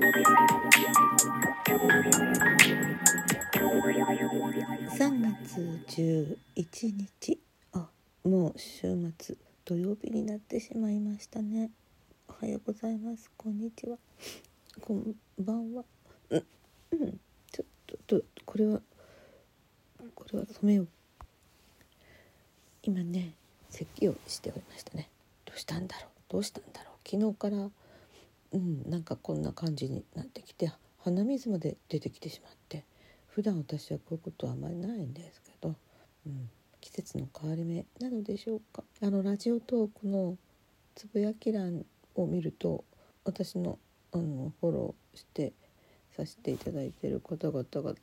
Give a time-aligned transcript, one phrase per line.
[0.00, 0.08] 3
[5.20, 6.36] 月11
[6.96, 7.38] 日。
[7.74, 7.86] あ
[8.24, 9.36] もう週末
[9.66, 11.70] 土曜日になってしまいましたね。
[12.28, 13.30] おはようございます。
[13.36, 13.98] こんにちは。
[14.80, 15.84] こんばんは。
[16.30, 16.44] うん、
[16.92, 17.20] うん、
[17.52, 17.66] ちょっ
[18.06, 18.80] ととこれは
[20.14, 20.88] これは止めよう。
[22.84, 23.34] 今ね
[23.68, 25.10] 咳をしておりましたね。
[25.44, 26.08] どうしたんだろう。
[26.30, 26.94] どうしたんだろう。
[27.06, 27.70] 昨日から
[28.52, 32.84] うんなんかこんな感じになってきて鼻水まで出てきてしまって
[33.28, 35.74] 普段私はこういうことはあまりないんですけど、
[36.26, 38.82] うん、季節の変わり目なのでしょうか。
[39.00, 40.36] あのラジオトークの
[40.94, 41.84] つぶやき欄
[42.16, 42.84] を見ると
[43.24, 43.78] 私の
[44.12, 45.52] あのフォローして
[46.16, 47.94] させていただいている方々が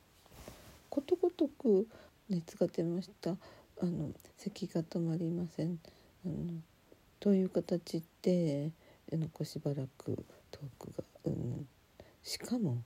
[0.90, 1.88] ことごとく
[2.29, 3.32] 熱が出ました。
[3.79, 5.79] あの咳が止まりません。
[6.26, 6.62] あの
[7.20, 8.71] という形で
[9.12, 10.26] のこしばらく
[10.57, 11.67] トークが、うん、
[12.23, 12.81] しかも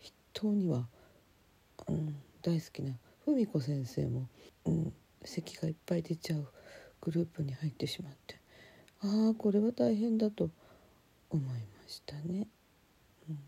[0.00, 0.88] 筆頭には、
[1.88, 2.94] うん、大好きな
[3.24, 4.28] 文子先生も、
[4.64, 4.92] うん、
[5.24, 6.48] 咳がいっぱい出ちゃう
[7.00, 8.40] グループに入ってしまって。
[9.02, 10.50] ああこれは大変だと
[11.30, 12.48] 思いましたね。
[13.28, 13.38] うん、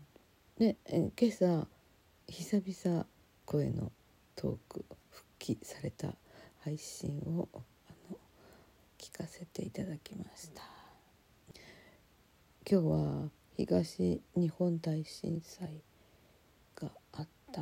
[0.57, 1.67] でえ今朝
[2.27, 3.05] 久々
[3.45, 3.91] 声の
[4.35, 6.13] トーク復帰された
[6.59, 7.57] 配信をあ
[8.09, 8.17] の
[8.97, 10.61] 聞かせていただきました。
[12.69, 13.29] 今日は
[13.59, 15.81] 東日本大震災
[16.81, 17.61] があった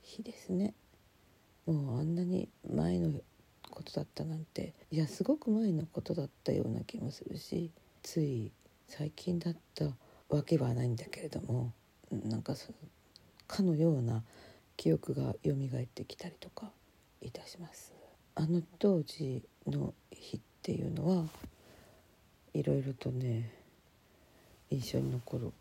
[0.00, 0.72] 日ですね。
[1.66, 3.12] もうあんなに前の
[3.68, 7.70] ことだったなんていやすごく前のことだったような気もするし
[8.02, 8.52] つい
[8.86, 9.84] 最近だった
[10.30, 11.74] わけはないんだけれども
[12.10, 12.78] なんかその
[13.46, 14.24] かのような
[14.78, 16.70] 記憶が蘇ってきたりとか
[17.20, 17.92] いたします。
[18.34, 21.26] あの当時の日っていうのは
[22.54, 23.57] いろいろとね
[24.70, 25.52] 印象に残る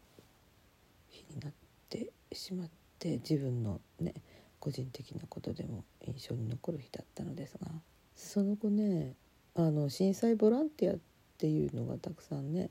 [1.09, 1.51] 日になっ
[1.89, 2.69] てしまっ
[2.99, 4.13] て自分のね
[4.59, 7.67] 個人的なことでも印象に残る日だったのですが
[8.15, 9.13] その後ね
[9.55, 10.97] あの震災ボランティアっ
[11.37, 12.69] ていうのがたくさんね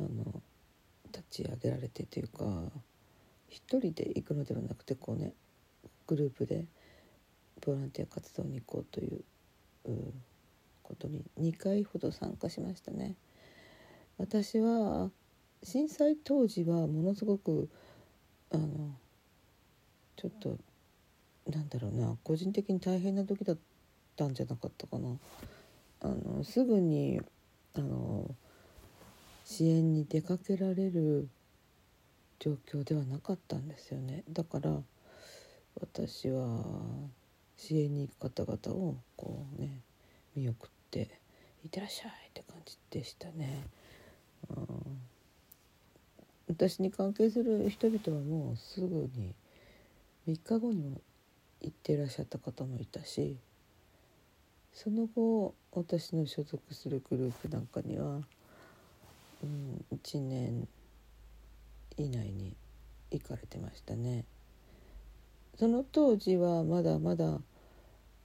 [0.00, 0.42] あの
[1.12, 2.44] 立ち上げられてというか
[3.48, 5.32] 一人で行くのではなくてこうね
[6.06, 6.64] グループで
[7.64, 9.20] ボランティア活動に行こうという
[10.82, 13.14] ことに2回ほど参加しましたね。
[14.18, 15.10] 私は
[15.64, 17.68] 震災当時はものすごく
[18.50, 18.94] あの
[20.16, 20.58] ちょっと
[21.50, 23.58] なんだろうな個人的に大変な時だっ
[24.16, 25.08] たんじゃなかったかな。
[26.00, 27.20] あのすぐに
[27.74, 28.34] あの
[29.44, 31.28] 支援に出かけられる
[32.38, 34.82] 状況ではなかったんですよねだから
[35.80, 36.62] 私は
[37.56, 39.80] 支援に行く方々をこうね
[40.36, 41.08] 見送って
[41.64, 43.66] 「いってらっしゃい」って感じでしたね。
[44.50, 45.13] うん
[46.48, 49.34] 私に関係する人々はもうすぐに
[50.28, 51.00] 3日後にも
[51.60, 53.38] 行ってらっしゃった方もいたし
[54.72, 58.20] その後私の所属するグループなんかには、
[59.42, 60.68] うん、1年
[61.96, 62.54] 以内に
[63.10, 64.24] 行かれてましたね。
[65.56, 67.40] その当時はまだまだ、ね、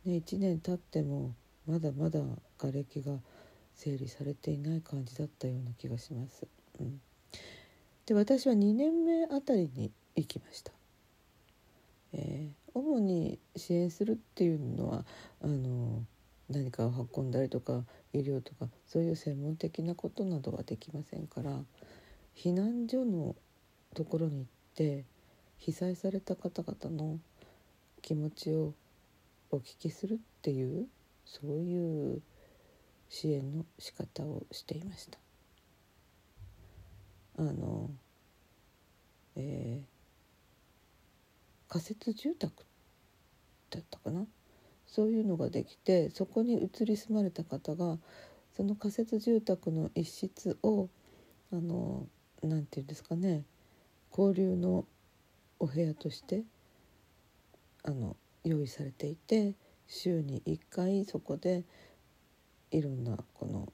[0.06, 1.36] 1年経っても
[1.68, 2.20] まだまだ
[2.58, 3.20] 瓦礫が
[3.76, 6.48] 整理されていない感じだったような気がします。
[6.80, 7.00] うん、
[8.10, 10.72] で私は2年目あたりに行きました。
[12.12, 15.06] えー、主に支援するっていうのは
[15.44, 16.04] あの
[16.50, 21.52] 何かを運んだりとか医療とかそういう専門的なことなどはできませんから
[22.36, 23.36] 避難所の
[23.94, 25.06] ところに行って
[25.60, 27.20] 被災された方々の
[28.02, 28.74] 気持ちを
[29.52, 30.88] お聞きするっていう
[31.26, 32.24] そういう
[33.08, 35.20] 支援の仕方をしていました。
[37.40, 37.90] あの、
[39.38, 42.66] えー、仮設住宅
[43.70, 44.26] だったかな？
[44.86, 47.98] そういうのができてそこに移り住まれた方が
[48.58, 50.90] その仮設住宅の一室を
[51.54, 52.08] あの
[52.44, 53.44] なんていうんですかね
[54.12, 54.86] 交流の
[55.60, 56.42] お部屋として
[57.84, 59.54] あの用意されていて
[59.88, 61.64] 週に1回そこで
[62.72, 63.72] いろんなこの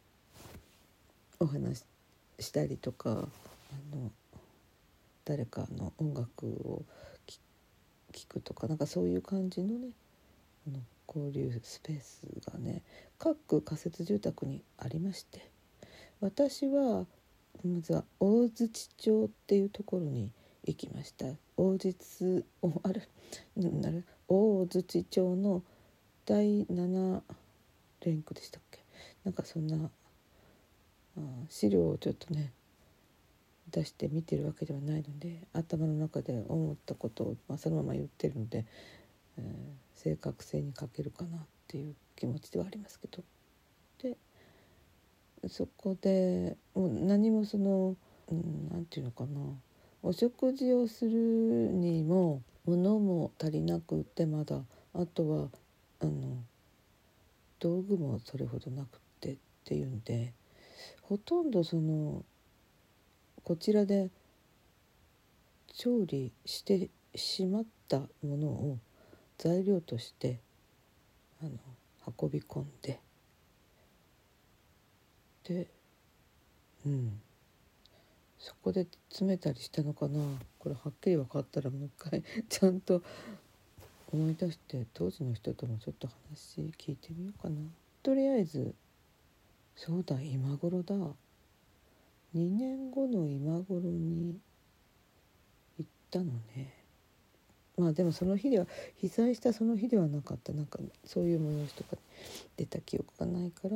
[1.39, 1.83] お話
[2.39, 3.27] したりとか
[3.71, 4.11] あの
[5.23, 6.83] 誰かの音楽を
[8.13, 9.89] 聴くとかなんかそういう感じのね
[10.67, 12.81] あの交流スペースがね
[13.17, 15.49] 各仮設住宅にありまして
[16.21, 17.05] 私は
[17.63, 20.31] まずは大槌町っていうところに
[20.65, 21.25] 行きました。
[21.57, 23.07] 大実おあれ
[23.55, 25.63] なる大槌町の
[26.25, 27.21] 第7
[28.01, 28.79] 連区でしたっけ？
[29.23, 29.89] なんかそんな
[31.49, 32.51] 資料をちょっとね
[33.75, 38.65] 出して見てるわけではないので頭の中で思ったことを、まあ、そのまま言ってるので、
[39.37, 43.23] えー、正確性に欠けるかなっていう気持ちではありますけど。
[44.01, 44.17] で
[45.49, 47.95] そこでもう何もその
[48.29, 49.41] 何、うん、て言うのかな。
[50.01, 54.61] お食事をするにも物も足りなくてまだ。
[54.93, 55.49] あとは
[55.99, 56.37] あの
[57.59, 60.33] 道具もそれほどなくてっていうんで
[61.01, 62.23] ほとんどその
[63.45, 64.09] こちらで
[65.73, 68.77] 調理してしまったものを
[69.37, 70.39] 材料として
[71.41, 71.51] あの
[72.21, 72.99] 運び込んで
[75.47, 75.67] で
[76.85, 77.19] うん。
[78.39, 80.19] そこで詰めたりしたのかな。
[80.59, 83.01] これはっきり分かったらもう一回 ちゃんと
[84.11, 87.55] 思い出して当時の人ともちょっと話聞いてみようかな。
[88.03, 88.75] とりあえず
[89.75, 90.95] そうだ今頃だ。
[92.35, 94.37] 2年後の今頃に
[95.77, 96.73] 行ったのね。
[97.77, 98.67] まあでもその日では
[98.97, 100.53] 被災したその日ではなかった。
[100.53, 101.97] なんかそういう催しとか
[102.57, 103.69] 出た記憶がないから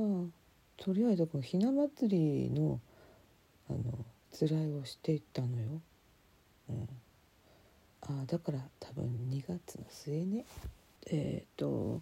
[0.78, 2.80] とりあえずこのひな祭りの
[3.70, 3.80] あの
[4.32, 5.82] つらいをしていったのよ。
[6.70, 6.90] うん、
[8.02, 10.46] あだから多分2月の末ね。
[11.08, 12.02] えっ、ー、と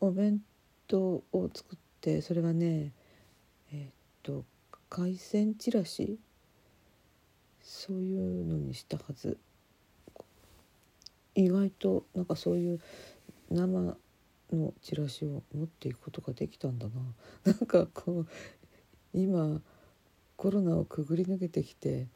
[0.00, 0.40] お弁
[0.86, 2.92] 当を作ってそれはね
[3.72, 4.44] えっ、ー、と
[4.88, 6.18] 海鮮チラシ？
[7.60, 9.36] そういうのにしたはず。
[11.34, 12.80] 意外となんかそういう
[13.50, 13.96] 生
[14.52, 16.92] のチラシを持っていくことができたんだな。
[17.44, 18.26] なんかこう
[19.12, 19.60] 今
[20.36, 22.06] コロナをくぐり抜けてきて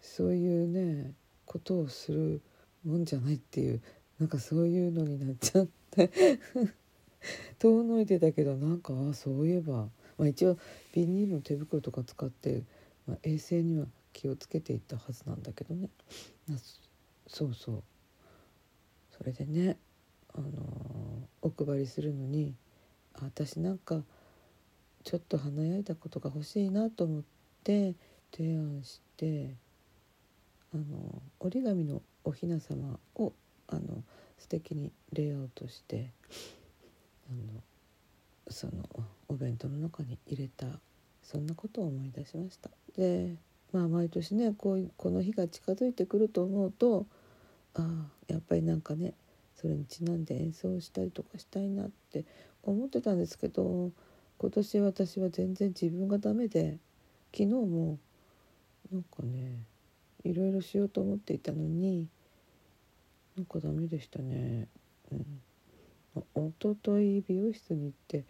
[0.00, 1.14] そういうね
[1.46, 2.42] ことをする
[2.84, 3.80] もんじゃないっていう
[4.18, 6.10] なんかそういうのになっちゃって。
[7.58, 10.58] 遠のいてたけどなんかあそういえばまあ、一応
[10.92, 12.62] ビニールの手袋とか使って、
[13.06, 15.88] まあ、衛生には気をつけていったはずなんだけどね。
[17.26, 17.82] そうそう。
[19.16, 19.76] それでね、
[20.34, 22.54] あのー、お配りするのに
[23.20, 24.02] 私なんか
[25.04, 27.22] ちょっと華やいだことが欲しいなと思っ
[27.62, 27.94] て
[28.32, 29.54] 提案して
[30.72, 33.32] あの折り紙のおひな様を
[33.68, 34.02] あの
[34.38, 36.10] 素敵にレイアウトして
[37.30, 37.62] あの
[38.48, 38.72] その
[39.28, 40.66] お弁当の中に入れた
[41.22, 43.34] そんなことを思い出しましたで
[43.72, 47.06] まあ毎年ねこうこの日が近づいてくると思うと
[47.74, 49.14] ああやっぱりなんかね
[49.56, 52.24] それにちなんで演奏したりとかしたいなって
[52.62, 53.90] 思ってたんですけど
[54.38, 56.78] 今年私は全然自分がダメで
[57.32, 57.98] 昨日も
[58.92, 59.58] なんかね
[60.24, 62.06] いろいろしようと思っていたのに
[63.36, 64.68] なんかダメでしたね。
[65.10, 65.40] うん
[66.34, 68.24] おととい美容室に行って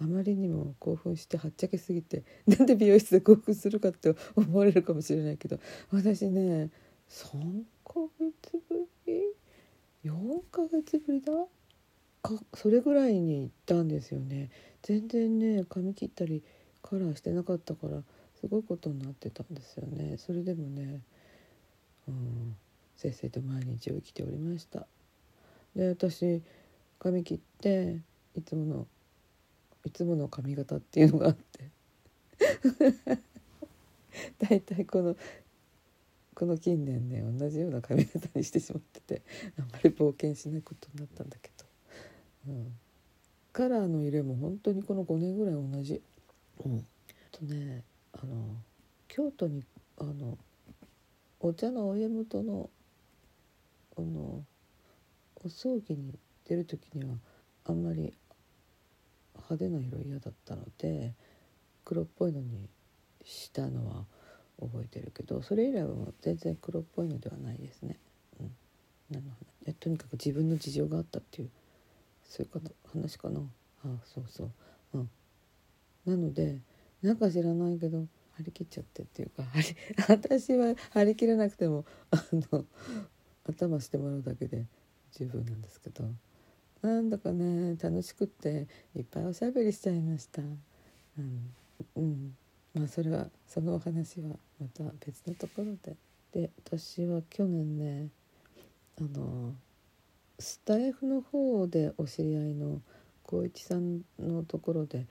[0.00, 5.58] あまりにも興奮してはっちゃけすぎて なんで美容室で興奮するかって思われるかもしれないけど
[5.90, 6.70] 私ね
[7.08, 9.22] 3ヶ月ぶり
[10.04, 11.32] ？4ヶ月ぶりだ？
[12.22, 14.50] かそれぐらいに行ったんですよね。
[14.82, 16.42] 全然ね髪切ったり
[16.82, 18.02] カラーしてなかったから
[18.40, 20.16] すごいことになってたんですよね。
[20.16, 21.00] それでもね
[22.08, 22.56] うん
[22.96, 24.86] せっせと毎日を生きておりました。
[25.76, 26.42] で私
[27.04, 28.00] 髪切って
[28.34, 28.86] いつもの
[29.84, 31.68] いつもの髪型っていうのがあって。
[34.38, 35.14] 大体この
[36.34, 39.22] この近年ね同じような髪型にしてしまってて
[39.58, 41.66] あんまり冒険しないことになったんだけど、
[42.48, 42.78] うん、
[43.52, 46.00] カラーの色も本当にこの5年ぐらい同じ。
[46.64, 46.86] うん、
[47.30, 47.84] とね
[48.14, 48.56] あの
[49.08, 49.62] 京都に
[49.98, 50.38] あの
[51.40, 52.70] お茶のお家元の
[53.98, 54.42] あの
[55.44, 57.16] お葬儀に出る時には
[57.64, 58.12] あんまり
[59.36, 61.12] 派手な色嫌だったので
[61.84, 62.68] 黒っぽいのに
[63.24, 64.04] したのは
[64.60, 67.98] 覚えてるけどそれ以来は全然黒っぽいのではないですね。
[68.40, 68.50] うん、
[69.10, 69.26] なの
[69.80, 71.50] とにかく自分の事情があったっていう
[72.22, 73.40] そういうこと話かな。
[73.40, 73.42] あ
[73.86, 74.50] あそうそう。
[74.94, 75.10] うん、
[76.06, 76.58] なので
[77.02, 79.44] なんか知らないけど張り切っちゃってっていうか
[80.08, 82.64] 私は張り切らなくてもあの
[83.48, 84.66] 頭してもらうだけで
[85.12, 86.04] 十分なんですけど。
[86.84, 90.42] なんだかね楽しくっていっぱいおしゃべりしちゃいました。
[90.42, 90.46] う
[91.22, 91.54] ん、
[91.96, 92.36] うん、
[92.74, 95.96] まあそれはそのお話はまた別のところで。
[96.32, 98.08] で私は去年ね
[99.00, 99.54] あの
[100.38, 102.82] スタイフの方でお知り合いの
[103.24, 105.06] 光一さんのところで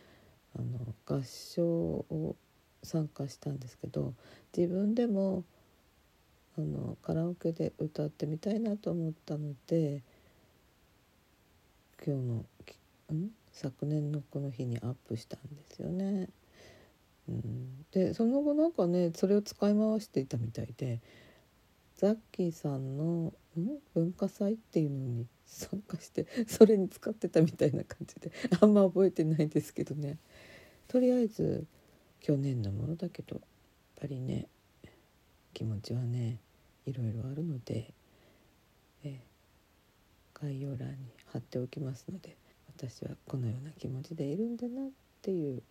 [0.55, 2.35] あの合唱を
[2.83, 4.13] 参加したんですけど
[4.55, 5.43] 自分でも
[6.57, 10.03] あのカラオケで歌ってみたいなと思ったので
[12.05, 12.45] 今日の
[13.15, 13.29] ん？
[13.51, 16.29] 昨年のこの日にアップしたんですよね。
[17.29, 21.01] うん、でその後なんかねそれを使い回していたみたいで
[21.95, 23.31] ザッキーさんの
[23.93, 30.17] 文化祭っていうのに参加してそれに使ってたみたいな感じであんま覚えてないですけどね。
[30.89, 31.65] とりあえず
[32.19, 33.43] 去年のものだけどやっ
[34.01, 34.47] ぱりね
[35.53, 36.39] 気持ちはね
[36.85, 37.93] いろいろあるので、
[40.43, 40.95] 概要欄に
[41.31, 42.35] 貼っておきますので
[42.77, 44.89] 私はこのような気持ちでいるんだなっ
[45.21, 45.63] ていう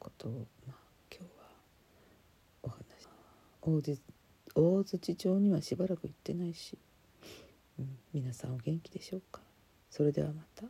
[0.00, 0.76] ことを、まあ、
[1.08, 1.48] 今日は
[2.64, 2.78] お話
[3.62, 3.80] 大
[4.78, 6.76] 大槌町にはしばらく行ってないし、
[7.78, 9.40] うん、皆さんお元気でしょうか？
[9.88, 10.66] それではまた。